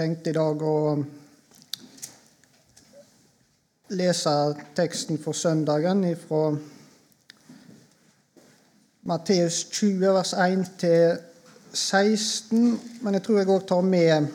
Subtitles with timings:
[0.00, 0.76] tenkte i dag å
[3.92, 4.32] lese
[4.78, 6.54] teksten for søndagen fra
[9.10, 11.18] Matteus 20, vers 1 til
[11.74, 12.62] 16.
[13.02, 14.30] Men jeg tror jeg òg tar med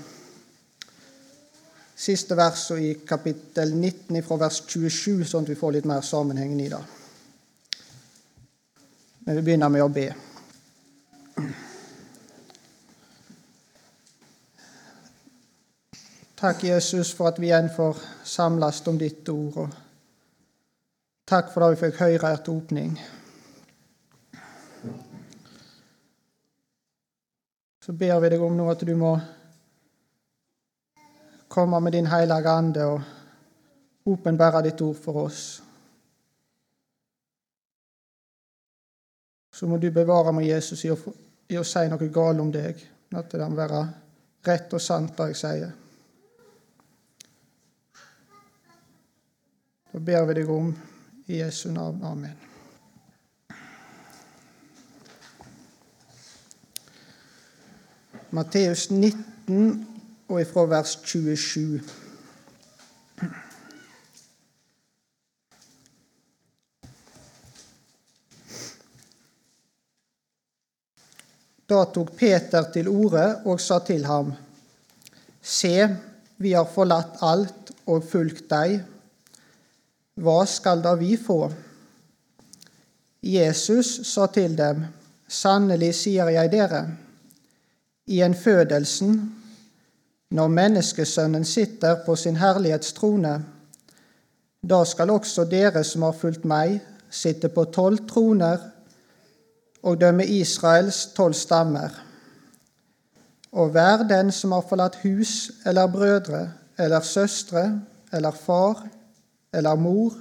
[1.95, 6.54] siste verset i kapittel 19 fra vers 27, sånn at vi får litt mer sammenheng
[6.61, 6.84] i det.
[9.25, 10.09] Men vi begynner med å be.
[16.45, 19.55] Takk, Jesus, for at vi igjen får samles om ditt ord.
[19.58, 19.70] Og
[21.26, 22.91] takk for at vi fikk høre et åpning.
[27.81, 29.16] Så ber vi deg om nå at du må
[31.50, 35.39] komme med din hellige ande og åpenbære ditt ord for oss.
[39.50, 41.00] Så må du bevare meg, Jesus, i å,
[41.50, 42.86] i å si noe galt om deg.
[43.17, 43.81] At det må være
[44.45, 45.73] rett og sant, det jeg sier.
[49.95, 50.73] Da ber vi deg om
[51.31, 52.01] i Jesu navn.
[52.03, 52.33] Amen.
[58.35, 59.85] Matteus 19
[60.27, 61.79] og ifra vers 27.
[71.71, 74.33] Da tok Peter til orde og sa til ham:"
[75.39, 75.88] Se,
[76.38, 78.83] vi har forlatt alt og fulgt deg
[80.16, 81.49] hva skal da vi få?
[83.25, 84.85] Jesus sa til dem,
[85.27, 86.83] Sannelig sier jeg dere,
[88.07, 89.16] i en fødelsen,
[90.31, 93.33] når menneskesønnen sitter på sin herlighetstrone,
[94.61, 96.77] da skal også dere som har fulgt meg,
[97.09, 98.61] sitte på tolv troner
[99.83, 101.89] og dømme Israels tolv stammer.
[103.51, 106.47] Og hver den som har forlatt hus eller brødre
[106.78, 107.66] eller søstre
[108.13, 108.85] eller far
[109.55, 110.13] eller mor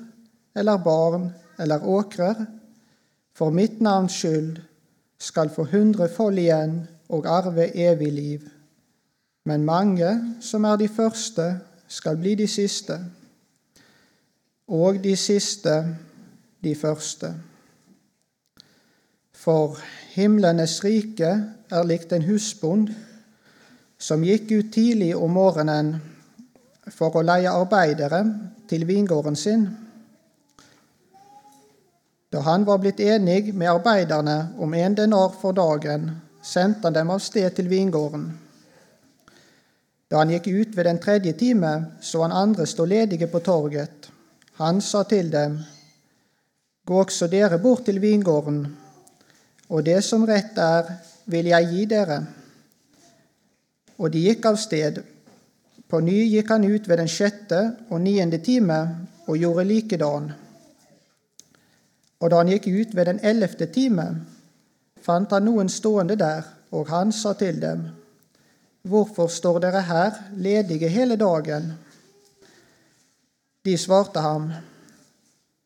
[0.54, 1.28] eller barn
[1.58, 2.46] eller åkrer,
[3.34, 4.60] for mitt navns skyld
[5.18, 8.44] skal få hundrefold igjen og arve evig liv.
[9.44, 11.54] Men mange som er de første,
[11.88, 12.96] skal bli de siste,
[14.66, 15.74] og de siste
[16.64, 17.34] de første.
[19.36, 19.76] For
[20.14, 21.30] himlenes rike
[21.70, 22.88] er likt en husbond
[24.00, 25.98] som gikk ut tidlig om morgenen
[26.92, 28.20] for å leie arbeidere
[28.68, 29.64] til vingården sin.
[32.32, 36.10] Da han var blitt enig med arbeiderne om en denar for dagen,
[36.42, 38.24] sendte han dem av sted til vingården.
[40.10, 44.10] Da han gikk ut ved den tredje time, så han andre stå ledige på torget.
[44.58, 45.60] Han sa til dem,
[46.84, 48.58] Gå også dere bort til vingården,
[49.72, 50.90] og det som rett er,
[51.24, 52.18] vil jeg gi dere.
[53.96, 55.00] Og de gikk av sted.
[55.94, 58.78] På ny gikk han ut ved den sjette og niende time
[59.31, 60.25] og gjorde likedan.
[62.19, 64.09] Og da han gikk ut ved den ellevte time,
[64.99, 67.87] fant han noen stående der, og han sa til dem,
[68.82, 71.71] Hvorfor står dere her ledige hele dagen?
[73.62, 74.50] De svarte ham,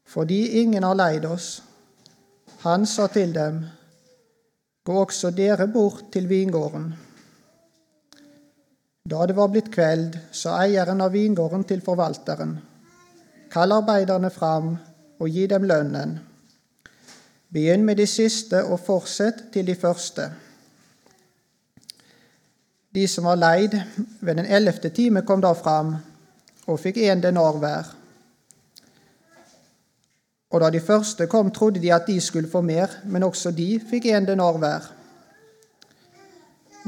[0.04, 1.62] Fordi ingen har leid oss.
[2.68, 3.64] Han sa til dem,
[4.84, 7.07] Gå også dere bort til vingården.
[9.08, 12.58] Da det var blitt kveld, sa eieren av vingården til forvalteren,
[13.48, 14.74] kall arbeiderne fram
[15.18, 16.18] og gi dem lønnen.
[17.48, 20.26] Begynn med de siste og fortsett til de første.
[22.92, 23.78] De som var leid
[24.20, 25.94] ved den ellevte time, kom da fram
[26.66, 27.88] og fikk én denar hver.
[30.52, 33.78] Og da de første kom, trodde de at de skulle få mer, men også de
[33.90, 34.92] fikk én denar hver.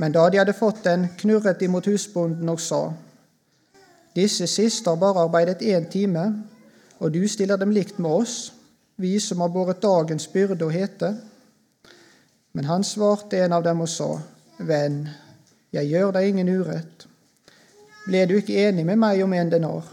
[0.01, 2.93] Men da de hadde fått den, knurret de mot husbonden og sa:"
[4.17, 6.45] Disse siste har bare arbeidet én time,
[6.99, 8.53] og du stiller dem likt med oss,
[8.97, 11.17] vi som har båret dagens byrde og hete.
[12.53, 14.09] Men han svarte en av dem og sa,
[14.59, 15.09] Venn,
[15.73, 17.07] jeg gjør deg ingen urett.
[18.07, 19.85] Ble du ikke enig med meg om en denar?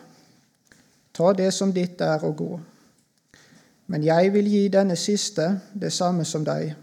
[1.14, 2.60] Ta det som ditt er, og gå.
[3.88, 6.74] Men jeg vil gi denne siste det samme som deg.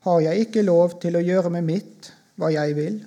[0.00, 2.98] Har jeg ikke lov til å gjøre med mitt hva jeg vil?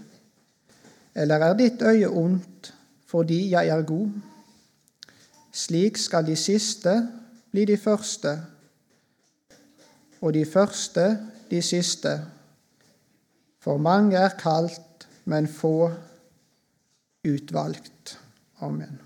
[1.15, 2.73] Eller er ditt øye ondt
[3.05, 4.09] fordi jeg er god?
[5.55, 6.95] Slik skal de siste
[7.51, 8.33] bli de første,
[10.21, 11.05] og de første
[11.51, 12.17] de siste.
[13.63, 15.91] For mange er kalt, men få
[17.23, 18.19] utvalgt.
[18.59, 19.04] Amen.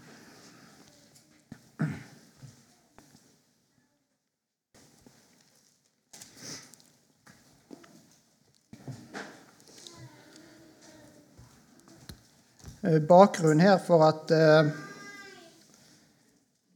[13.07, 14.31] Bakgrunnen her for at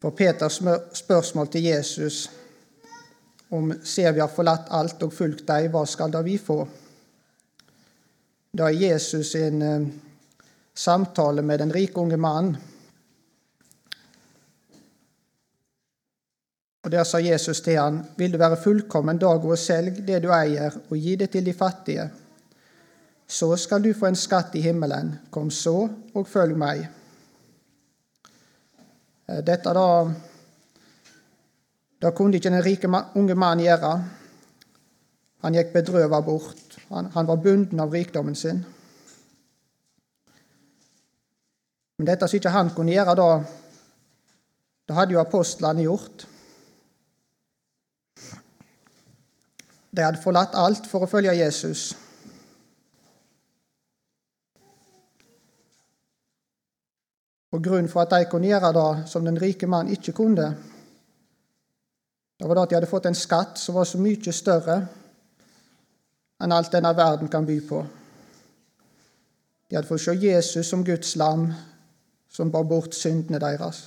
[0.04, 0.62] på for Peters
[0.94, 2.30] spørsmål til Jesus
[3.54, 6.58] om ser vi har forlatt alt og fulgt deg, hva skal da vi få?
[8.52, 9.86] Da er Jesus en eh,
[10.74, 12.58] samtale med den rike unge mannen.
[16.84, 20.20] Og Der sa Jesus til han, vil du være fullkommen, da gå og selg det
[20.26, 22.10] du eier, og gi det til de fattige.
[23.28, 25.16] Så skal du få en skatt i himmelen.
[25.32, 26.86] Kom så og følg meg.
[29.30, 29.88] Eh, dette da
[32.04, 33.92] Det kunne ikke den rike unge mannen gjøre.
[35.44, 36.78] Han gikk bedrøvet bort.
[36.90, 38.66] Han, han var bunden av rikdommen sin.
[41.98, 43.30] Men dette som ikke han kunne gjøre da,
[44.88, 46.26] det hadde jo apostlene gjort.
[49.96, 51.94] De hadde forlatt alt for å følge Jesus.
[57.54, 60.48] Og Grunnen for at de kunne gjøre det som den rike mann ikke kunne,
[62.40, 64.80] det var det at de hadde fått en skatt som var så mye større
[66.44, 67.84] enn alt denne verden kan by på.
[69.70, 71.46] De hadde fått se Jesus som Guds lam
[72.34, 73.84] som bar bort syndene deres.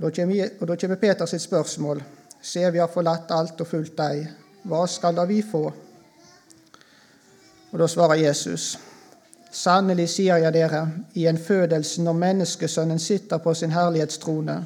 [0.00, 2.02] Da og da kommer Peter sitt spørsmål.
[2.42, 4.26] Se, vi har forlatt alt og fulgt deg.
[4.64, 5.62] Hva skal da vi få?
[7.70, 8.78] Og Da svarer Jesus.
[9.54, 14.56] Sannelig sier jeg dere, i en fødelse når menneskesønnen sitter på sin herlighetstrone,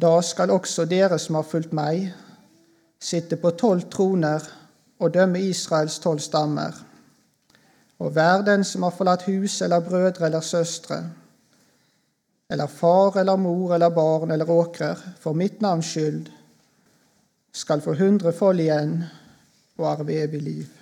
[0.00, 2.08] da skal også dere som har fulgt meg,
[3.00, 4.48] sitte på tolv troner
[4.98, 6.74] og dømme Israels tolv stammer.
[8.00, 11.02] Og hver den som har forlatt hus eller brødre eller søstre,
[12.50, 16.26] eller far eller mor eller barn eller åkrer, for mitt navns skyld,
[17.52, 19.04] skal få hundrefold igjen
[19.78, 20.79] og arve evig liv.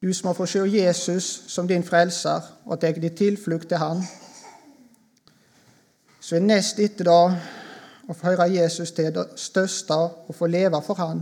[0.00, 3.98] Du som har fått se Jesus som din frelser og tatt din tilflukt til Han,
[6.20, 7.16] så er nest etter det
[8.08, 11.20] å få høre Jesus til det største og få leve for Han.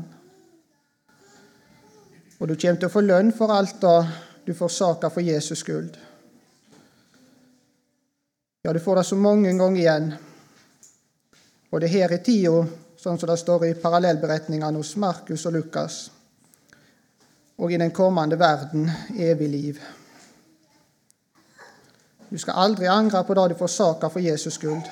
[2.38, 3.96] Og du kommer til å få lønn for alt det
[4.46, 5.96] du forsaker for Jesus skyld.
[8.62, 10.06] Ja, du får det så mange ganger igjen,
[11.70, 12.62] både her i tida,
[12.98, 15.98] sånn som det står i parallellberetningene hos Markus og Lukas
[17.58, 19.80] og i den kommende verden evig liv.
[22.30, 24.82] Du skal aldri angre på det du forsaka for Jesus skyld.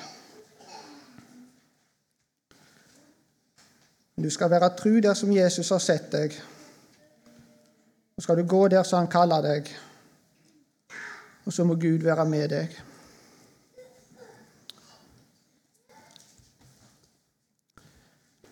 [4.17, 6.33] Du skal være tru der som Jesus har sett deg.
[8.17, 9.69] Så skal du gå der som han kaller deg.
[11.45, 12.79] Og så må Gud være med deg.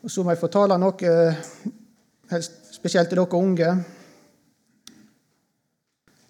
[0.02, 1.12] Og Så må jeg fortale noe
[2.72, 3.70] spesielt til dere unge.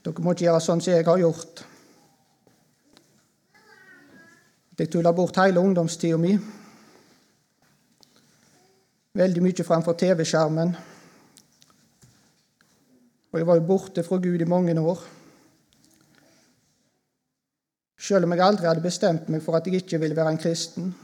[0.04, 1.62] Dere må ikke gjøre sånn som jeg har gjort.
[4.76, 6.34] Jeg tulla bort hele ungdomstida mi.
[9.14, 10.74] Veldig mye framfor TV-skjermen.
[13.32, 15.00] Og jeg var jo borte fra Gud i mange år.
[17.96, 20.94] Selv om jeg aldri hadde bestemt meg for at jeg ikke ville være en kristen.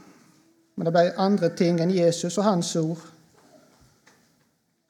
[0.75, 3.09] Men det ble andre ting enn Jesus og Hans ord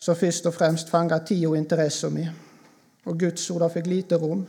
[0.01, 2.50] som først og fremst fanga tida og interessa min
[3.05, 4.45] og Guds ord fikk lite rom.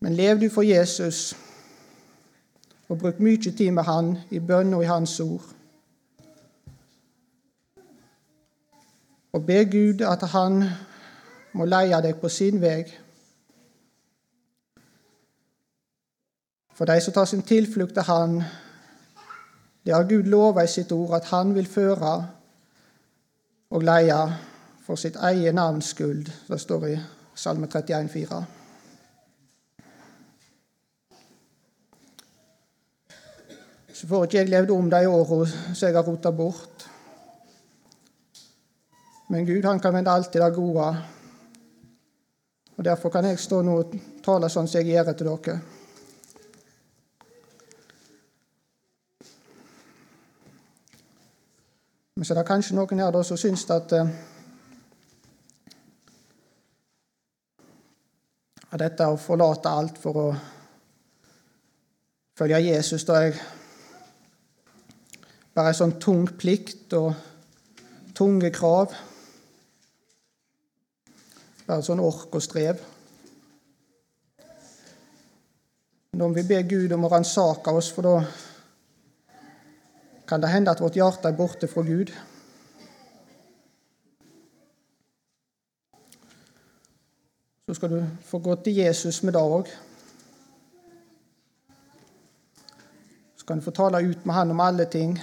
[0.00, 1.36] Men lev du for Jesus,
[2.88, 5.42] og bruk mye tid med Han i bønn og i Hans ord.
[9.32, 10.62] Og be Gud at Han
[11.52, 12.84] må leie deg på sin vei.
[16.76, 18.42] For de som tar sin tilflukt til Han,
[19.86, 22.35] det har Gud lova i sitt ord at Han vil føre
[23.70, 24.18] og leie
[24.86, 26.28] for sitt eget navns skyld.
[26.48, 26.96] Det står i
[27.34, 28.44] Salme 31, 4.
[33.96, 36.88] Så får ikke jeg levd om de åra som jeg har rota bort.
[39.28, 40.96] Men Gud han kan vende alltid det gode.
[42.76, 45.75] Og Derfor kan jeg stå nå og tale sånn som jeg gjør til dere.
[52.16, 54.08] Men så er det kanskje noen her som syns at, uh,
[58.72, 60.30] at dette å forlate alt for å
[62.40, 63.36] følge Jesus da er
[65.52, 67.12] bare en sånn tung plikt og
[68.16, 68.96] tunge krav.
[71.68, 72.80] Bare sånn ork og strev.
[76.16, 78.45] Da må vi be Gud om å ransake oss, for da
[80.28, 82.10] kan det hende at vårt hjerte er borte fra Gud.
[87.66, 89.70] Så skal du få gå til Jesus med det òg.
[93.36, 95.18] Så kan du få tale ut med han om alle ting.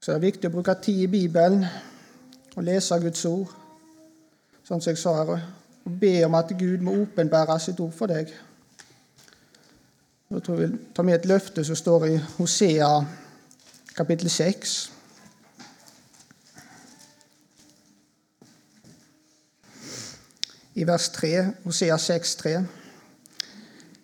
[0.00, 1.64] Så det er viktig å bruke tid i Bibelen
[2.54, 3.48] og lese Guds ord,
[4.62, 5.32] sånn som jeg sa her,
[5.84, 8.30] og be om at Gud må åpenbære sitt ord for deg.
[10.30, 12.88] Jeg tror jeg vil ta med et løfte som står i Hosea
[13.94, 14.72] kapittel 6.
[20.74, 21.30] I vers 3,
[21.64, 22.54] Hosea 6, 3.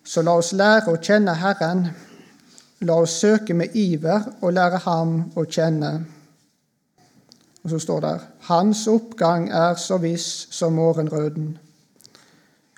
[0.03, 1.83] Så la oss lære å kjenne Herren.
[2.87, 5.91] La oss søke med iver og lære Ham å kjenne.
[7.65, 8.13] Og så står det
[8.47, 11.51] Hans oppgang er så viss som morgenrøden.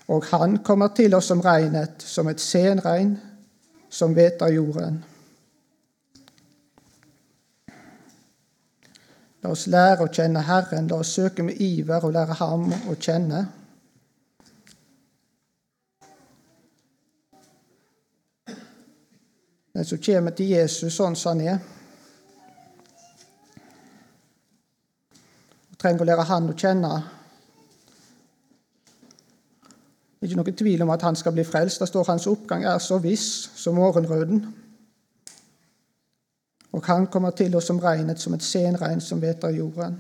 [0.10, 3.16] Og han kommer til oss som regnet, som et senregn
[3.90, 5.04] som hveter jorden.
[9.46, 12.96] La oss lære å kjenne Herren, la oss søke med iver og lære Ham å
[12.98, 13.44] kjenne.
[19.76, 21.60] Den som kommer til Jesus sånn som han er.
[25.70, 26.94] Og trenger å lære Han å kjenne.
[30.16, 31.82] Det er ikke noen tvil om at han skal bli frelst.
[31.84, 34.46] Det står hans oppgang er så viss som morgenrøden.
[36.72, 40.00] Og han kommer til oss som regnet, som et senregn som hveter jorden.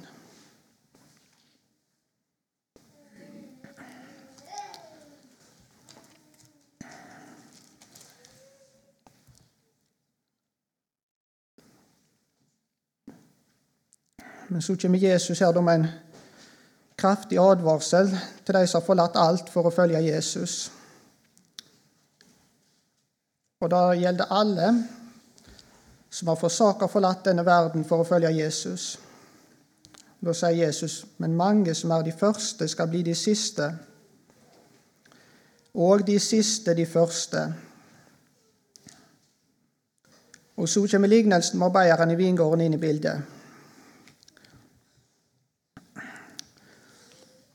[14.49, 15.87] Men så kommer Jesus her med en
[17.05, 18.09] kraftig advarsel
[18.45, 20.71] til de som har forlatt alt for å følge Jesus.
[23.61, 24.69] Og det gjelder alle
[26.09, 28.95] som har forsaka forlatt denne verden for å følge Jesus.
[30.25, 33.67] Da sier Jesus, men mange som er de første, skal bli de siste,
[35.75, 37.41] og de siste de første.
[40.55, 43.34] Og så kommer lignelsen med arbeideren i vingården inn i bildet.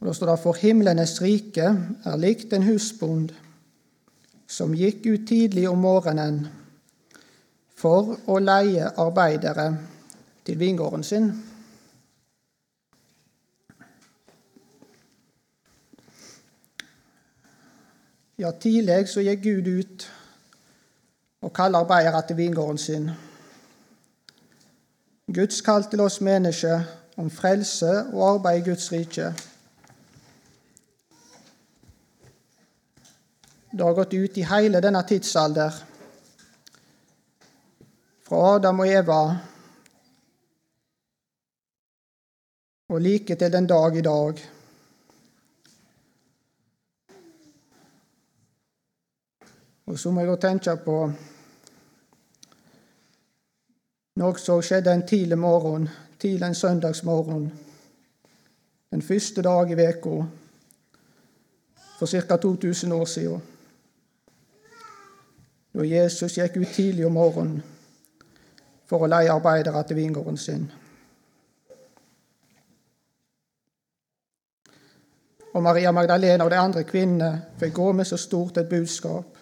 [0.00, 1.66] Og Da står det for himlenes rike
[2.04, 3.34] er likt en husbond
[4.48, 6.46] som gikk ut tidlig om morgenen
[7.76, 9.66] for å leie arbeidere
[10.44, 11.28] til vingården sin.
[18.40, 20.08] Ja, tidlig så gikk Gud ut
[21.44, 23.10] og kalte arbeidere til vingården sin.
[25.28, 26.88] Guds kall til oss mennesker
[27.20, 29.32] om frelse og arbeid i Guds rike.
[33.72, 35.74] Det har gått ut i hele denne tidsalder,
[38.26, 39.18] fra Adam og Eva
[42.90, 44.40] og like til den dag i dag.
[49.86, 50.96] Og så må jeg òg tenke på
[54.18, 55.86] noe som skjedde en tidlig morgen,
[56.18, 57.46] tidlig en søndagsmorgen,
[58.90, 60.18] den første dag i veka
[62.00, 62.36] for ca.
[62.36, 63.50] 2000 år siden
[65.72, 67.62] da Jesus gikk ut tidlig om morgenen
[68.90, 70.64] for å leie arbeidere til vingården sin.
[75.54, 79.38] Og Maria Magdalena og de andre kvinnene fikk gå med så stort et budskap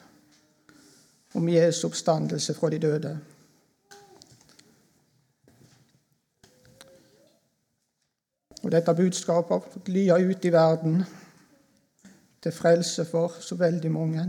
[1.37, 3.19] om Jesu oppstandelse fra de døde.
[8.63, 11.05] Og dette budskapet har fått lya ut i verden
[12.43, 14.27] til frelse for så veldig mange.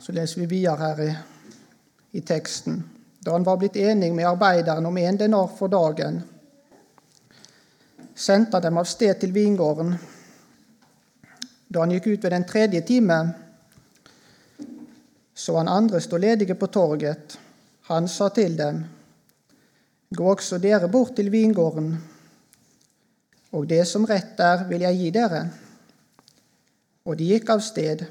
[0.00, 1.10] Så leser vi videre her i,
[2.16, 2.78] i teksten.
[3.20, 6.22] Da han var blitt enig med arbeideren om én denar for dagen,
[8.14, 9.92] sendte han dem av sted til vingården.
[11.68, 13.18] Da han gikk ut ved den tredje time,
[15.34, 17.36] så han andre stå ledige på torget.
[17.92, 18.84] Han sa til dem,
[20.10, 21.92] Gå også dere bort til vingården,
[23.52, 25.44] og det som rett er, vil jeg gi dere.
[27.06, 28.02] Og de gikk av sted.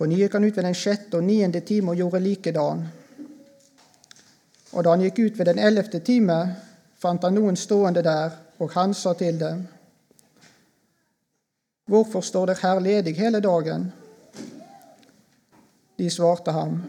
[0.00, 2.78] På nye gikk han ut ved den sjette og niende time og gjorde likedan.
[4.72, 6.36] Og da han gikk ut ved den ellevte time,
[6.96, 8.32] fant han noen stående der,
[8.64, 9.60] og han sa til dem,
[11.84, 13.88] Hvorfor står dere her ledig hele dagen?
[15.98, 16.80] De svarte ham,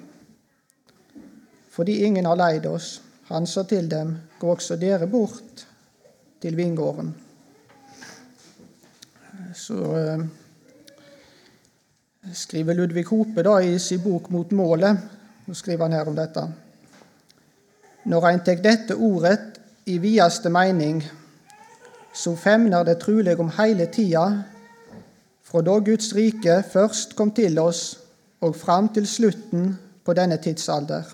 [1.70, 3.02] fordi ingen har leid oss.
[3.28, 5.66] Han sa til dem, gå også dere bort
[6.40, 7.12] til vingården.
[9.52, 10.30] Så eh,
[12.30, 14.98] skriver Ludvig Hope da i sin bok Mot målet,
[15.48, 16.44] Nå skriver han her om dette.
[18.06, 19.58] Når ein tek dette ordet
[19.90, 21.02] i vidaste meining,
[22.14, 24.26] så femner det truleg om heile tida,
[25.42, 27.82] frå da Guds rike først kom til oss
[28.46, 29.74] og fram til slutten
[30.06, 31.10] på denne tidsalder.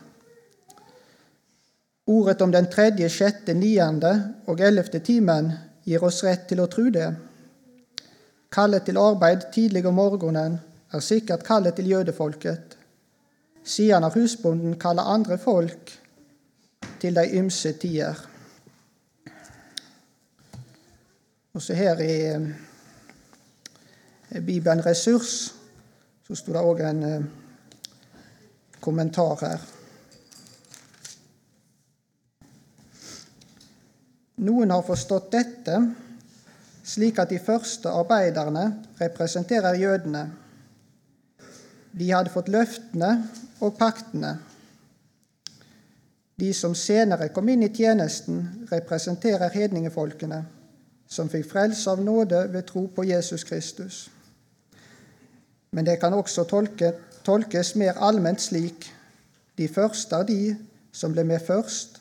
[2.07, 4.13] Ordet om den tredje, sjette, niende
[4.47, 5.53] og ellevte timen
[5.87, 7.09] gir oss rett til å tro det.
[8.51, 10.59] Kallet til arbeid tidlig om morgenen
[10.91, 12.77] er sikkert kallet til jødefolket.
[13.63, 15.91] Siden har husbonden kaller andre folk
[16.99, 18.15] til de ymse tider.
[21.53, 22.41] Og så her i eh,
[24.45, 25.55] Bibelen Ressurs
[26.27, 27.23] så sto det òg en eh,
[28.79, 29.63] kommentar her.
[34.37, 35.79] Noen har forstått dette
[36.87, 38.67] slik at de første arbeiderne
[39.01, 40.27] representerer jødene.
[41.97, 43.11] De hadde fått løftene
[43.63, 44.35] og paktene.
[46.37, 50.43] De som senere kom inn i tjenesten, representerer hedningefolkene,
[51.09, 54.03] som fikk frelse av nåde ved tro på Jesus Kristus.
[55.73, 56.91] Men det kan også tolke,
[57.25, 58.85] tolkes mer allment slik
[59.57, 60.53] de første av de
[60.93, 61.97] som ble med først,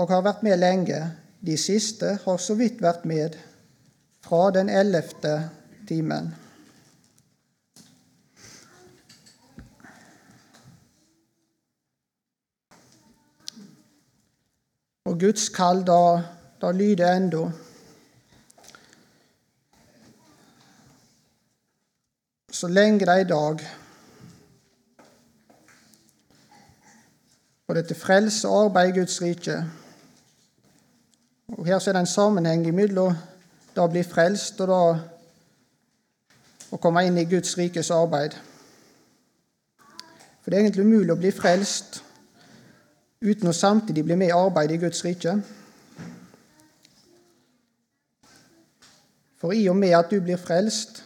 [0.00, 1.02] og har vært med lenge.
[1.44, 3.36] De siste har så vidt vært med
[4.24, 5.36] fra den ellevte
[5.88, 6.32] timen.
[15.14, 16.22] Og Guds kall, da,
[16.58, 17.50] da lyder enda.
[22.50, 23.60] Så lenge det er i dag
[27.68, 29.64] og dette frelse arbeid i Guds rike.
[31.48, 33.14] Og Her er det en sammenheng mellom
[33.76, 34.80] det å bli frelst og det
[36.74, 38.34] å komme inn i Guds rikes arbeid.
[40.42, 42.03] For det er egentlig umulig å bli frelst
[43.24, 45.38] uten å samtidig bli med i arbeidet i Guds rike.
[49.40, 51.02] For i og med at du blir frelst,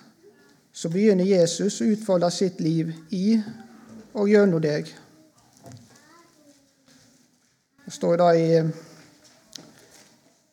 [0.72, 3.38] så begynner Jesus å utfolde sitt liv i
[4.14, 4.90] og gjennom deg.
[7.84, 8.62] Det står da i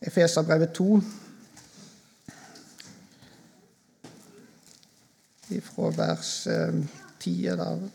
[0.06, 0.89] Efeserbrevet 2
[5.65, 6.47] fra vers
[7.19, 7.89] 10, eh, eller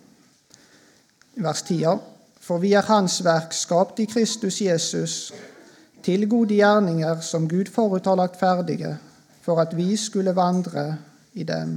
[1.35, 2.20] vers 10.
[2.51, 5.13] For vi er Hans verk, skapt i Kristus Jesus,
[6.03, 8.97] til gode gjerninger som Gud forut har lagt ferdige,
[9.43, 10.97] for at vi skulle vandre
[11.33, 11.77] i dem.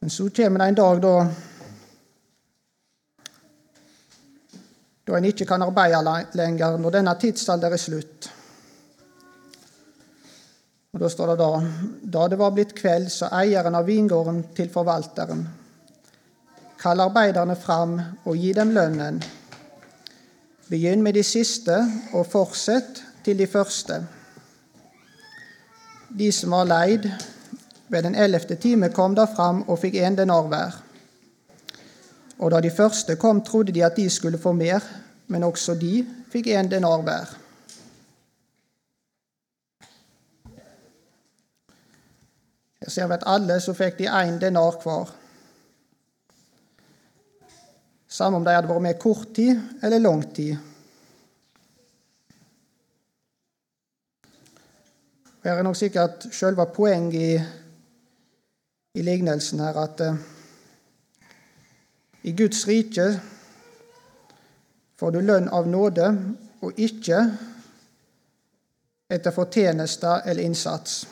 [0.00, 1.16] Men så kommer det en dag da
[5.06, 8.33] da en ikke kan arbeide lenger, når denne tidsalder er slutt.
[10.94, 11.62] Og Da står det da
[12.14, 15.42] da det var blitt kveld, så eieren av vingården til forvalteren.
[16.78, 19.22] Kall arbeiderne fram og gi dem lønnen.
[20.70, 21.80] Begynn med de siste
[22.12, 24.04] og fortsett til de første.
[26.18, 27.10] De som var leid
[27.88, 30.76] ved den ellevte time, kom da fram og fikk en denar hver.
[32.38, 34.84] Og da de første kom, trodde de at de skulle få mer,
[35.26, 37.43] men også de fikk en denar hver.
[42.84, 45.08] Jeg ser at alle så fikk de én denar hver.
[48.08, 50.52] Samme om de hadde vært med kort tid eller lang tid.
[55.44, 57.40] Her er nok sikkert selve poenget i,
[59.00, 60.20] i lignelsen her at uh,
[62.22, 63.08] i Guds rike
[65.00, 66.06] får du lønn av nåde,
[66.64, 67.18] og ikke
[69.12, 71.02] etter fortjeneste eller innsats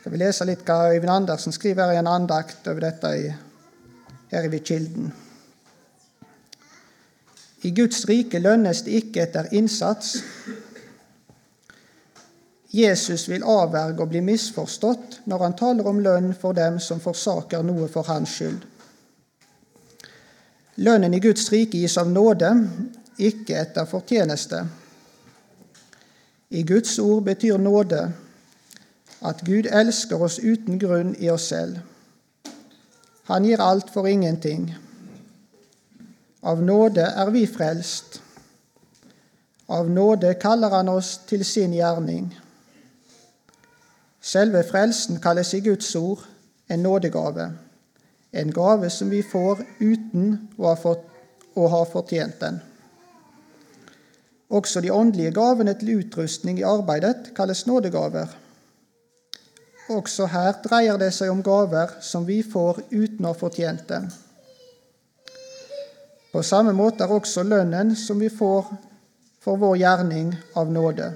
[0.00, 3.26] skal vi lese litt hva Øyvind Andersen skriver i en andakt over dette i,
[4.30, 5.10] her ved Kilden.
[7.68, 10.14] I Guds rike lønnes det ikke etter innsats.
[12.72, 17.66] Jesus vil avverge å bli misforstått når han taler om lønn for dem som forsaker
[17.66, 18.64] noe for hans skyld.
[20.80, 22.54] Lønnen i Guds rike gis av nåde,
[23.20, 24.64] ikke etter fortjeneste.
[26.56, 28.06] I Guds ord betyr nåde
[29.20, 31.78] at Gud elsker oss uten grunn i oss selv.
[33.28, 34.70] Han gir alt for ingenting.
[36.42, 38.22] Av nåde er vi frelst.
[39.68, 42.32] Av nåde kaller han oss til sin gjerning.
[44.20, 46.24] Selve frelsen kalles i Guds ord
[46.70, 47.52] en nådegave,
[48.32, 52.60] en gave som vi får uten å ha, fortjent den.
[54.50, 58.30] Også de åndelige gavene til utrustning i arbeidet kalles nådegaver.
[59.90, 64.06] Også her dreier det seg om gaver som vi får uten å ha fortjent dem.
[66.30, 68.68] På samme måte er også lønnen som vi får
[69.42, 71.08] for vår gjerning av nåde.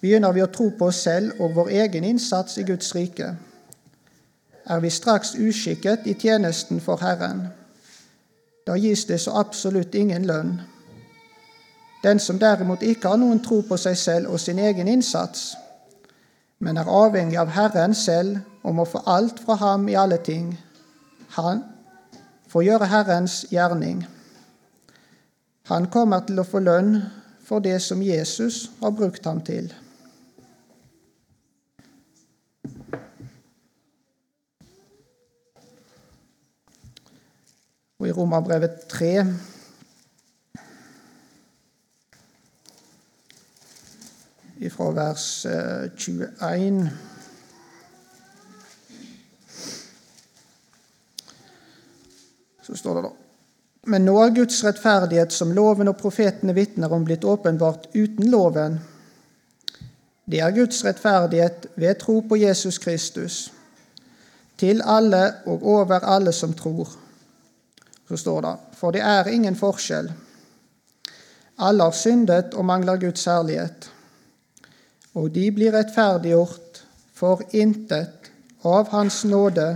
[0.00, 3.34] Begynner vi å tro på oss selv og vår egen innsats i Guds rike,
[4.66, 7.46] er vi straks uskikket i tjenesten for Herren.
[8.66, 10.56] Da gis det så absolutt ingen lønn.
[12.02, 15.54] Den som derimot ikke har noen tro på seg selv og sin egen innsats,
[16.58, 20.54] men er avhengig av Herren selv og må få alt fra ham i alle ting,
[21.36, 21.62] han
[22.48, 24.04] får gjøre Herrens gjerning.
[25.68, 27.00] Han kommer til å få lønn
[27.46, 29.68] for det som Jesus har brukt ham til.
[37.96, 39.12] Og i Romerbrevet 3
[44.70, 45.46] fra vers
[45.96, 46.88] 21 eh,
[52.62, 53.12] Så står det da
[53.86, 58.80] Men nå er Guds rettferdighet, som loven og profetene vitner om, blitt åpenbart uten loven.
[60.26, 63.52] Det er Guds rettferdighet ved tro på Jesus Kristus,
[64.58, 66.96] til alle og over alle som tror.
[68.08, 70.10] Så står det, for det er ingen forskjell.
[71.62, 73.92] Alle har syndet og mangler Guds herlighet
[75.16, 76.82] og de blir rettferdiggjort
[77.16, 78.30] for intet
[78.68, 79.68] av Hans nåde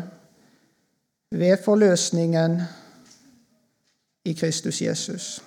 [1.32, 2.60] ved forløsningen
[4.24, 5.38] i Kristus Jesus.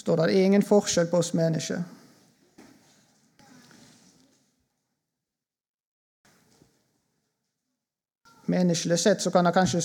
[0.00, 1.82] står det, ingen forskjell på oss mennesker.
[8.50, 9.82] Menneskelig sett så kan det kanskje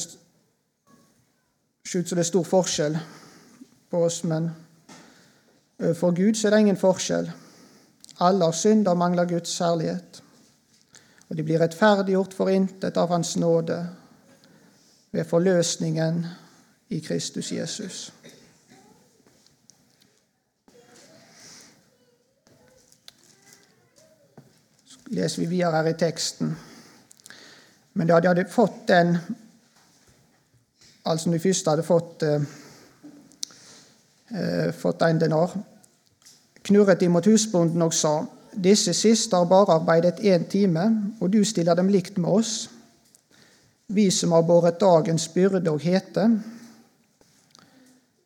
[1.86, 2.98] ser ut som det er stor forskjell
[3.92, 4.50] på oss, men
[5.96, 7.32] for Gud så er det ingen forskjell.
[8.20, 10.24] Alle har synder og mangler Guds særlighet.
[11.30, 13.80] Og de blir rettferdiggjort for intet av Hans nåde
[15.12, 16.26] ved forløsningen
[16.90, 18.14] i Kristus Jesus.
[24.86, 26.56] Så leser vi videre her i teksten.
[27.94, 29.18] Men da de hadde fått den
[31.06, 32.42] Altså når de første hadde fått, eh,
[34.32, 35.58] eh, fått en denar,
[36.64, 38.26] knurret de mot husbonden og sa:"
[38.64, 42.70] Disse siste har bare arbeidet én time, og du stiller dem likt med oss,
[43.88, 46.42] vi som har båret dagens byrde og hete.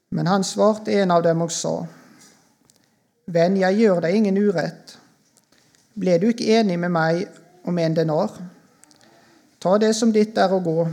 [0.10, 1.86] Men han svarte en av dem og sa:"
[3.28, 4.98] Venn, jeg gjør deg ingen urett.
[6.00, 7.28] Ble du ikke enig med meg
[7.64, 8.32] om en denar?
[9.60, 10.88] Ta det som ditt er å gå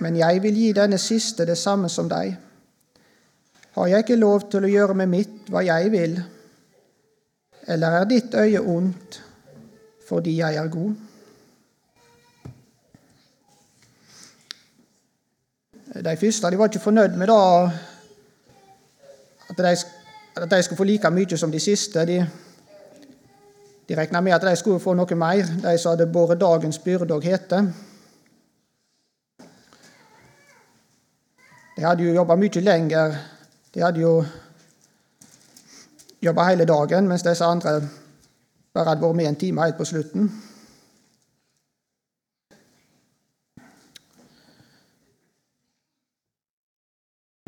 [0.00, 2.32] men jeg vil gi denne siste det samme som deg.
[3.76, 6.16] Har jeg ikke lov til å gjøre med mitt hva jeg vil?
[7.70, 9.20] Eller er ditt øye ondt
[10.08, 10.94] fordi jeg er god?
[16.00, 17.70] De første de var ikke fornøyd med da,
[19.50, 19.76] at, de,
[20.36, 22.06] at de skulle få like mye som de siste.
[22.06, 22.18] De,
[23.88, 27.14] de regna med at de skulle få noe mer, de som hadde båret dagens byrde
[27.14, 27.62] og hete.
[31.80, 33.14] De hadde jo jobba mye lenger.
[33.74, 34.24] De hadde jo
[36.22, 37.78] jobba hele dagen, mens disse andre
[38.74, 40.28] bare hadde vært med en time helt på slutten.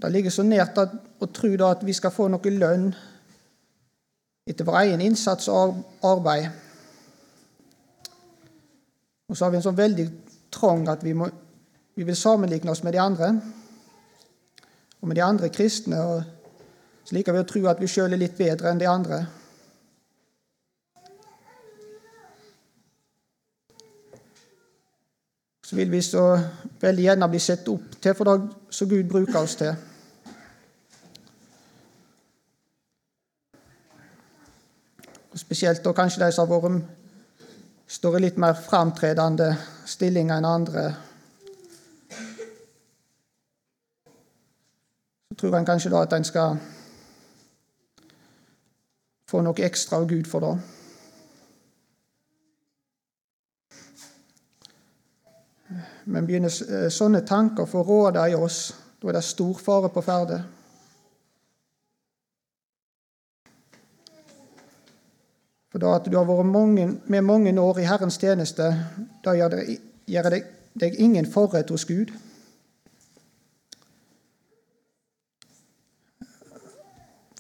[0.01, 2.89] Det ligger så nært å tro at vi skal få noe lønn
[4.49, 5.77] etter vår egen innsats og
[6.09, 6.49] arbeid.
[9.29, 10.13] Og så har vi en sånn veldig
[10.49, 11.29] trang at vi, må,
[11.93, 13.37] vi vil sammenligne oss med de andre
[15.03, 16.01] og med de andre kristne.
[16.01, 16.23] og
[17.05, 19.25] Så liker vi å tro at vi sjøl er litt bedre enn de andre.
[25.67, 26.27] Så vil vi så
[26.81, 29.75] veldig gjerne bli sett opp til for det som Gud bruker oss til.
[35.33, 36.83] Og Spesielt da kanskje de som har vært,
[37.89, 39.55] står i litt mer framtredende
[39.89, 40.85] stillinger enn andre.
[45.39, 46.57] Tror en kanskje da at en skal
[49.31, 50.55] få noe ekstra av Gud for det.
[56.05, 59.89] Men begynner eh, sånne tanker å få råde i oss, da er det stor fare
[59.93, 60.43] på ferde.
[65.73, 68.69] For da at du har vært mange, med mange år i Herrens tjeneste,
[69.25, 69.79] da gjør det,
[70.11, 70.29] gjør
[70.83, 72.13] deg ingen forrett hos Gud.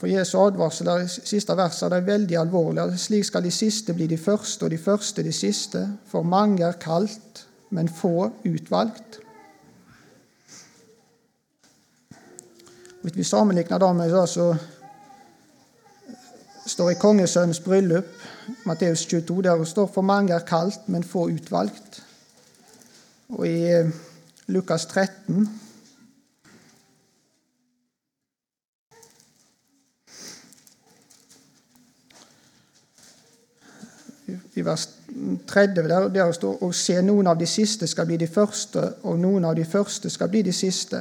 [0.03, 2.89] For Jesu advarsel i siste verset er veldig alvorlig.
[2.99, 5.83] Slik skal de siste bli de første, og de første de siste.
[6.11, 9.21] For mange er kalt, men få utvalgt.
[13.03, 14.59] Hvis vi sammenligner det med det som
[16.67, 18.11] står i kongesønnens bryllup,
[18.67, 22.03] Matteus 22, der det står 'for mange er kalt, men få utvalgt'.
[23.29, 23.91] Og i eh,
[24.47, 25.61] Lukas 13
[34.55, 34.89] i vers
[35.47, 39.19] 30, der, der står og se noen av de siste skal bli de første, og
[39.19, 41.01] noen av de første skal bli de siste.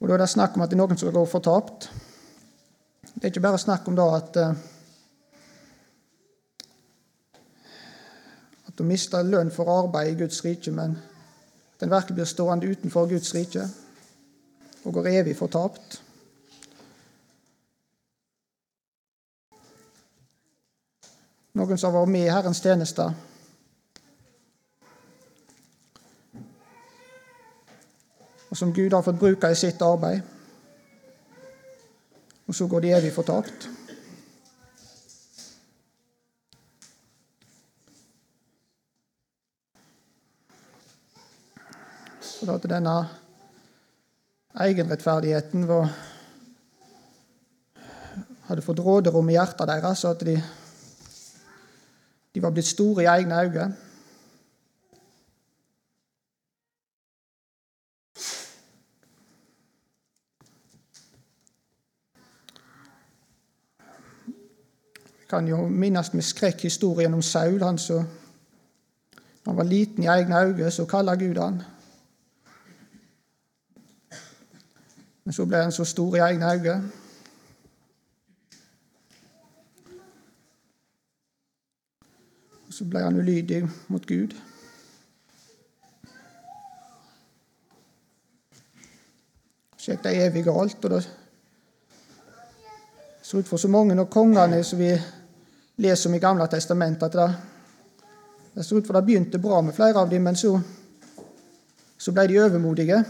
[0.00, 1.90] Og Da er det snakk om at det er noen som går fortapt.
[3.14, 4.64] Det er ikke bare snakk om da at eh,
[8.68, 10.98] at å miste lønn for arbeid i Guds rike, men
[11.76, 13.64] at en virkelig blir stående utenfor Guds rike
[14.84, 16.02] og går evig fortapt.
[21.56, 23.04] Noen som har vært med i Herrens tjeneste.
[28.50, 30.20] Og som Gud har fått bruke i sitt arbeid.
[32.46, 33.66] Og så går de evig fortapt.
[42.36, 42.98] Og da til denne
[44.60, 45.88] egenrettferdigheten var,
[48.52, 50.36] hadde fått råderom i hjertet deres, så at de
[52.36, 53.76] de var blitt store i egne øyne.
[65.18, 67.62] Vi kan jo minnes med skrekk historien om Saul.
[67.62, 68.04] Han, så,
[69.46, 71.62] han var liten i egne øyne, så kaller Gud han.
[75.24, 76.92] Men så ble han så stor i egne øyne.
[82.76, 84.34] Så ble han ulydig mot Gud.
[89.80, 90.84] Så gikk det evig galt.
[90.84, 91.06] og Det
[93.22, 94.90] så ut for så mange av kongene som vi
[95.82, 98.04] leser om i Gamle testamentet, at det,
[98.54, 100.52] det så ut for det begynte bra med flere av dem, men så,
[101.98, 103.00] så ble de overmodige.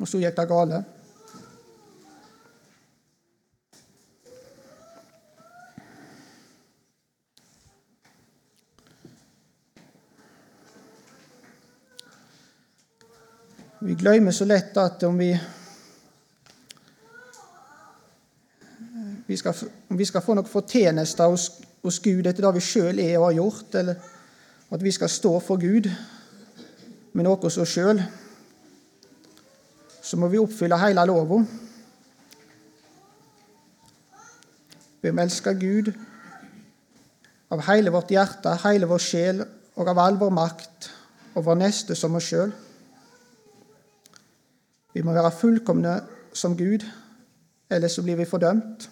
[0.00, 0.94] Og så gikk det galt.
[13.84, 15.30] Vi glemmer så lett at om vi,
[19.26, 19.54] vi skal,
[19.88, 21.46] om vi skal få noen fortjeneste hos,
[21.80, 24.10] hos Gud etter det vi sjøl er og har gjort, eller
[24.76, 25.88] at vi skal stå for Gud
[27.14, 28.02] med noe hos oss sjøl,
[30.04, 31.40] så må vi oppfylle hele lova.
[35.00, 35.88] Vi må elske Gud
[37.54, 39.40] av hele vårt hjerte, hele vår sjel
[39.80, 40.92] og av all vår makt
[41.38, 42.52] og vår neste som oss sjøl.
[44.94, 45.94] Vi må være fullkomne
[46.32, 46.84] som Gud,
[47.70, 48.90] ellers så blir vi fordømt.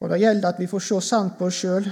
[0.00, 1.86] Og Det gjelder at vi får se sant på oss sjøl,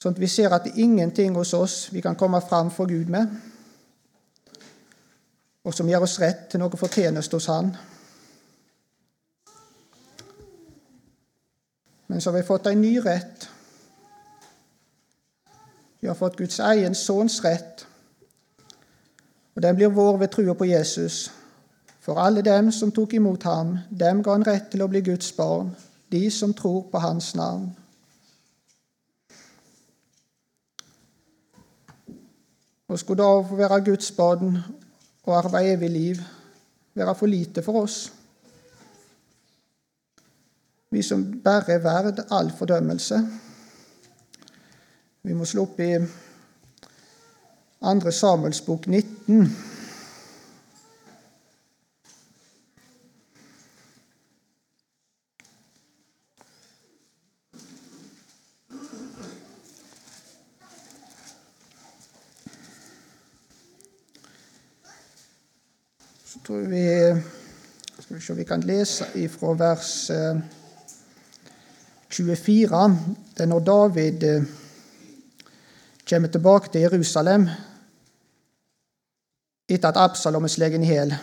[0.00, 2.88] sånn at vi ser at det er ingenting hos oss vi kan komme fram for
[2.88, 3.32] Gud med,
[5.64, 7.72] og som gjør oss rett til noe fortjeneste hos Han.
[12.06, 13.48] Men så har vi fått en ny rett.
[16.00, 17.86] Vi har fått Guds egen sønns rett
[19.56, 21.32] og den blir vår ved trua på Jesus.
[22.00, 25.32] For alle dem som tok imot ham, dem ga han rett til å bli Guds
[25.32, 25.72] barn,
[26.12, 27.70] de som tror på hans navn.
[32.86, 34.60] Og skulle da få være Guds barn
[35.24, 36.20] og arve evig liv
[36.94, 38.12] være for lite for oss?
[40.90, 43.18] Vi som bare er verd all fordømmelse.
[45.22, 45.90] Vi må slå opp i
[47.80, 48.10] 2.
[48.10, 49.56] Samuels bok 19.
[66.24, 67.22] Så tror vi
[68.00, 70.10] Skal vi se, vi kan lese ifra vers
[72.08, 72.84] 24.
[72.84, 72.90] Eh,
[73.36, 74.42] det er når David eh,
[76.08, 77.48] kommer tilbake til Jerusalem
[79.68, 81.14] etter at Absalom er slått i hjel.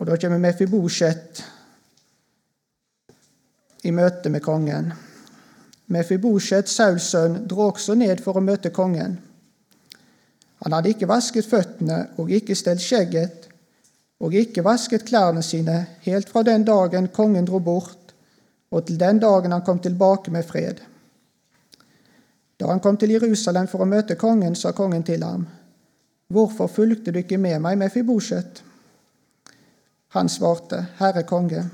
[0.00, 1.40] Og da kommer Mefibosjet
[3.84, 4.92] i møte med kongen.
[5.90, 9.18] Mefibosjet, Sauls sønn, dro også ned for å møte kongen.
[10.60, 13.48] Han hadde ikke vasket føttene og ikke stelt skjegget
[14.20, 17.99] og ikke vasket klærne sine helt fra den dagen kongen dro bort,
[18.70, 20.80] og til den dagen han kom tilbake med fred.
[22.60, 25.46] Da han kom til Jerusalem for å møte kongen, sa kongen til ham,
[26.30, 28.60] Hvorfor fulgte du ikke med meg med Fibosjet?
[30.14, 31.64] Han svarte, Herre konge.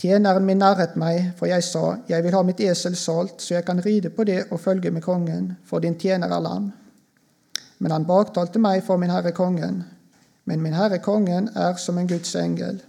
[0.00, 3.64] Tjeneren min nærret meg, for jeg sa, Jeg vil ha mitt esel salt, så jeg
[3.64, 6.72] kan ride på det og følge med kongen, for din tjener er lam.
[7.78, 9.84] Men han baktalte meg for min herre kongen.
[10.44, 12.82] Men min herre kongen er som en Guds engel.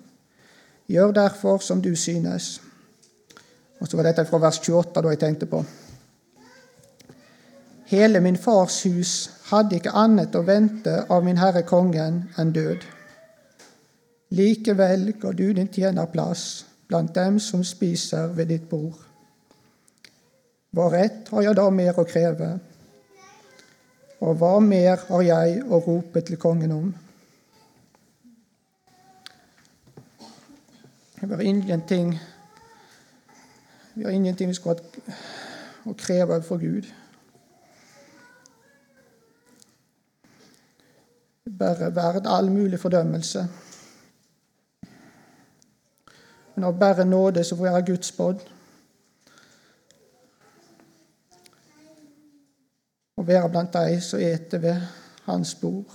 [0.88, 2.62] Gjør derfor som du synes.
[3.82, 5.63] Og så var dette fra vers 28 da jeg tenkte på.
[7.91, 9.13] Hele min fars hus
[9.50, 12.86] hadde ikke annet å vente av min herre kongen enn død.
[14.38, 18.96] Likevel ga du din tjener plass blant dem som spiser ved ditt bord.
[20.72, 22.52] Hva rett har jeg da mer å kreve?
[24.22, 26.91] Og hva mer har jeg å rope til kongen om?
[31.20, 32.15] Det var ingenting
[33.94, 34.80] vi har ingenting vi skal
[35.86, 36.88] å kreve for Gud.
[41.60, 43.44] Bare verd all mulig fordømmelse.
[46.56, 48.46] Men av bare nåde så får jeg ha Guds båd.
[53.18, 54.88] Og være blant de som eter ved
[55.26, 55.92] Hans bord.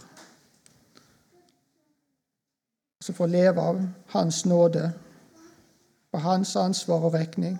[3.00, 3.82] Så får leve av
[4.12, 4.92] Hans nåde
[6.16, 7.58] på hans ansvar og regning.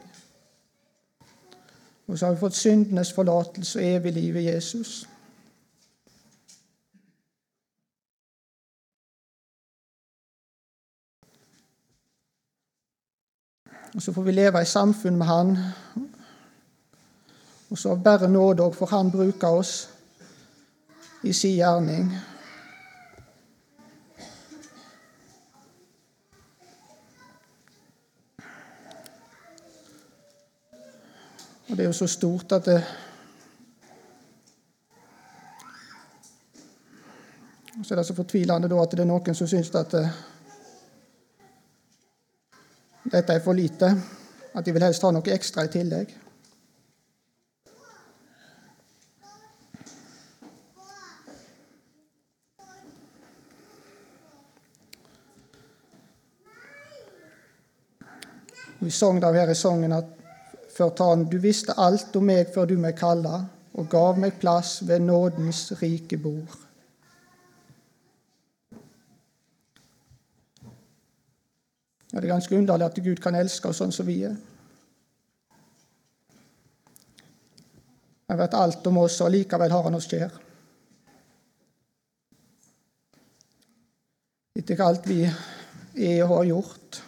[2.07, 5.09] Og så har vi fått syndenes forlatelse og evig liv i Jesus.
[13.95, 15.57] Og så får vi leve i samfunn med Han.
[17.71, 19.89] Og så av bare nåde òg får Han bruke oss
[21.25, 22.11] i sin gjerning.
[31.69, 32.81] Og det er jo så stort at det
[37.85, 40.15] Så er det så fortvilende da at det er noen som syns at eh,
[43.13, 43.91] dette er for lite.
[44.55, 46.15] At de vil helst ha noe ekstra i tillegg.
[58.81, 60.26] Vi sang da her i sangen at
[60.77, 64.81] før han, Du visste alt om meg før du meg kalla, og gav meg plass
[64.89, 66.63] ved nådens rike bord.
[72.13, 74.37] Ja, det er ganske underlig at Gud kan elske oss sånn som vi er.
[78.31, 80.33] Han vet alt om oss, og likevel har han oss kjær.
[84.57, 87.03] Etter alt vi er og har gjort.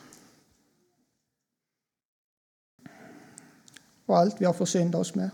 [4.09, 5.31] Og alt vi har forsynda oss med.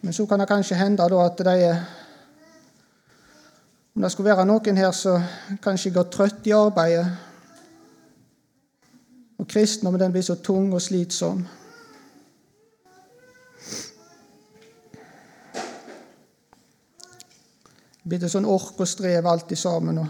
[0.00, 1.78] Men så kan det kanskje hende at de
[3.94, 5.22] Om det skulle være noen her som
[5.62, 7.06] kanskje går trøtt i arbeidet,
[9.38, 11.46] og kristendommen blir så tung og slitsom
[18.12, 19.96] blir det sånn ork og strev alltid sammen.
[20.02, 20.08] og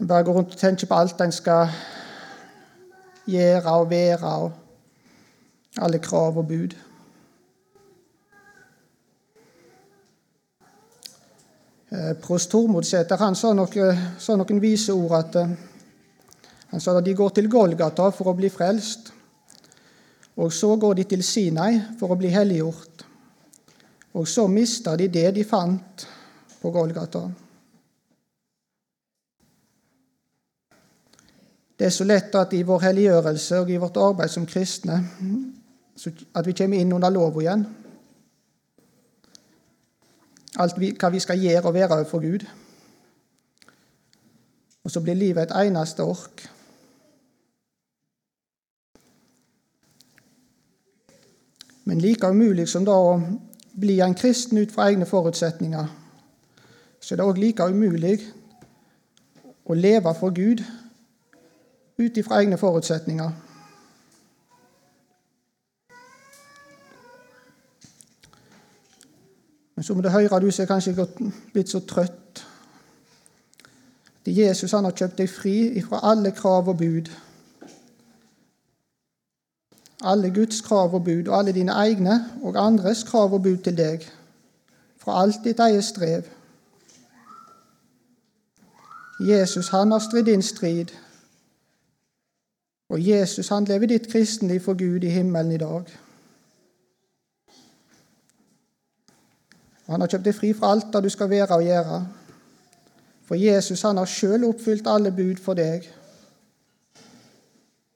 [0.00, 1.70] En bare går rundt og tenker på alt en skal
[3.30, 4.50] gjøre og være, og
[5.86, 6.74] alle krav og bud.
[11.94, 13.86] Eh, prost Tormodsæter han sa, noe,
[14.18, 15.56] sa noen vise ord at eh,
[16.74, 19.12] han sa at de går til Golgata for å bli frelst,
[20.42, 22.87] og så går de til Sinai for å bli helliggjort.
[24.18, 26.08] Og så mista de det de fant
[26.58, 27.28] på Golgata.
[31.78, 34.96] Det er så lett at i vår helliggjørelse og i vårt arbeid som kristne
[36.34, 37.62] at vi kommer inn under lova igjen.
[40.58, 42.46] Alt vi, hva vi skal gjøre og være overfor Gud.
[44.84, 46.42] Og så blir livet et eneste ork.
[51.84, 53.14] Men like umulig som da å
[53.80, 55.86] bli en kristen ut fra egne forutsetninger,
[57.00, 58.18] så er det òg like umulig
[59.68, 60.64] å leve for Gud
[61.98, 63.30] ut ifra egne forutsetninger.
[69.74, 71.06] Men så må du høre, du som er kanskje
[71.52, 72.40] blitt så trøtt.
[74.26, 77.10] At Jesus han har kjøpt deg fri ifra alle krav og bud.
[80.04, 83.76] Alle Guds krav og bud, og alle dine egne og andres krav og bud til
[83.76, 84.04] deg.
[84.98, 86.22] Fra alt ditt eget strev.
[89.20, 90.94] Jesus han har stridd din strid.
[92.88, 95.84] Og Jesus han lever ditt kristenliv for Gud i himmelen i dag.
[99.86, 102.00] Og Han har kjøpt deg fri fra alt det du skal være og gjøre.
[103.24, 105.84] For Jesus han har sjøl oppfylt alle bud for deg.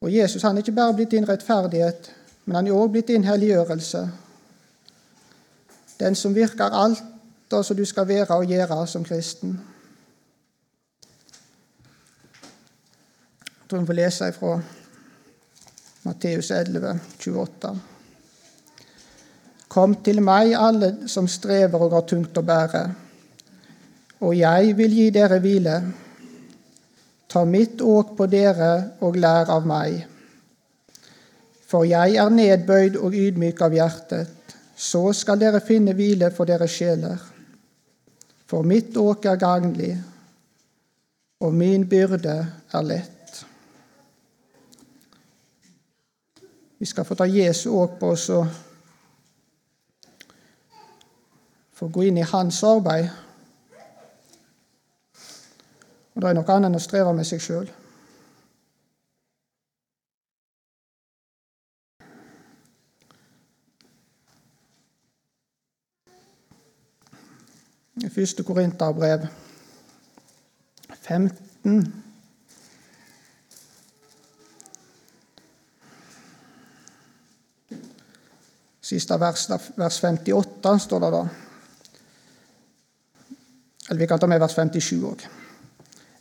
[0.02, 2.10] Og Jesus han er ikke bare blitt din rettferdighet,
[2.44, 4.02] men han er òg blitt din helliggjørelse.
[6.00, 7.02] Den som virker alt
[7.50, 9.60] det som du skal være og gjøre som kristen.
[13.60, 14.60] Jeg tror vi får lese fra
[16.02, 17.72] Matteus 11, 28.
[19.68, 22.82] Kom til meg, alle som strever og har tungt å bære,
[24.20, 25.76] og jeg vil gi dere hvile.
[27.32, 30.02] Ta mitt åk på dere og lær av meg.
[31.64, 36.74] For jeg er nedbøyd og ydmyk av hjertet, så skal dere finne hvile for deres
[36.76, 37.16] sjeler.
[38.44, 39.94] For mitt åk er gagnlig,
[41.40, 42.36] og min byrde
[42.68, 43.40] er lett.
[46.82, 48.46] Vi skal få ta Jesu åk på oss og
[51.78, 53.08] få gå inn i hans arbeid.
[56.14, 57.70] Og det er noe annet enn å streve med seg sjøl.
[68.12, 69.24] Første Korinterbrev
[71.00, 71.92] 15
[78.82, 79.46] Siste vers,
[79.78, 81.20] vers 58 står det da.
[83.88, 85.24] Eller vi kan ta med vers 57 òg.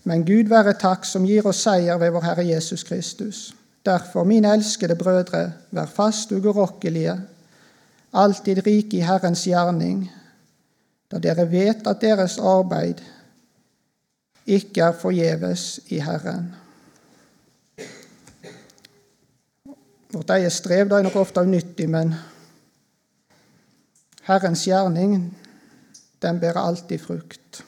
[0.04, 3.52] Men Gud være takk som gir oss seier ved vår Herre Jesus Kristus.
[3.86, 7.16] Derfor, mine elskede brødre, vær fast ugerokkelige,
[8.14, 10.06] alltid rike i Herrens gjerning,
[11.12, 13.02] da dere vet at deres arbeid
[14.46, 16.52] ikke er forgjeves i Herren.
[20.12, 22.14] Vårt eget strev er nok ofte unyttig, men
[24.28, 25.38] Herrens gjerning
[26.22, 27.64] den bærer alltid frukt.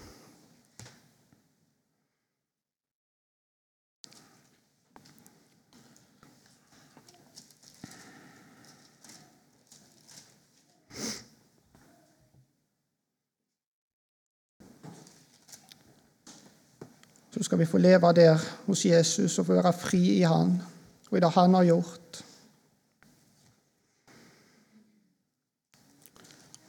[17.44, 20.62] Skal vi få leve der hos Jesus og få være fri i Han
[21.10, 22.24] og i det Han har gjort.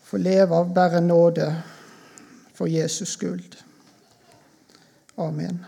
[0.05, 1.62] Få leve av bare nåde
[2.55, 3.57] for Jesus skyld.
[5.16, 5.64] Amen.